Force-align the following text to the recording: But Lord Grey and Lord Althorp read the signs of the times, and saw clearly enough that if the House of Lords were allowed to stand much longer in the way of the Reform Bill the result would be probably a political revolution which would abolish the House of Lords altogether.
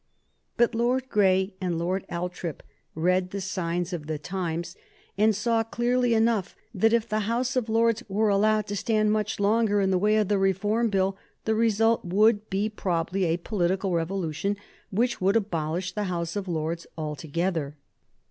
But 0.57 0.73
Lord 0.73 1.09
Grey 1.09 1.53
and 1.61 1.77
Lord 1.77 2.07
Althorp 2.09 2.63
read 2.95 3.29
the 3.29 3.39
signs 3.39 3.93
of 3.93 4.07
the 4.07 4.17
times, 4.17 4.75
and 5.15 5.35
saw 5.35 5.63
clearly 5.63 6.15
enough 6.15 6.55
that 6.73 6.91
if 6.91 7.07
the 7.07 7.19
House 7.29 7.55
of 7.55 7.69
Lords 7.69 8.01
were 8.09 8.29
allowed 8.29 8.65
to 8.65 8.75
stand 8.75 9.11
much 9.11 9.39
longer 9.39 9.79
in 9.79 9.91
the 9.91 9.99
way 9.99 10.15
of 10.15 10.27
the 10.27 10.39
Reform 10.39 10.89
Bill 10.89 11.17
the 11.45 11.53
result 11.53 12.03
would 12.03 12.49
be 12.49 12.67
probably 12.67 13.25
a 13.25 13.37
political 13.37 13.93
revolution 13.93 14.57
which 14.89 15.21
would 15.21 15.35
abolish 15.35 15.91
the 15.91 16.05
House 16.05 16.35
of 16.35 16.47
Lords 16.47 16.87
altogether. 16.97 17.75